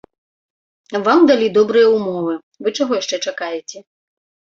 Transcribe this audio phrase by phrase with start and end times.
[1.07, 2.33] Вам далі добрыя ўмовы,
[2.65, 3.77] вы чаго яшчэ чакаеце?